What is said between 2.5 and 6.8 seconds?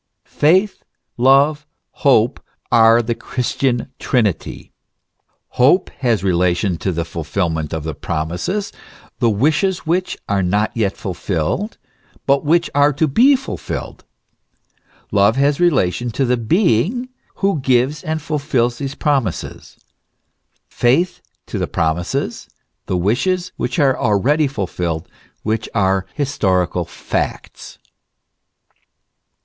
are the Christian Trinity. Hope has relation